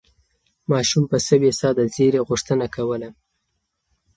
ماشوم 0.71 1.03
په 1.11 1.17
سوې 1.27 1.51
ساه 1.59 1.73
د 1.77 1.79
زېري 1.93 2.19
غوښتنه 2.27 2.65
کوله. 2.75 3.09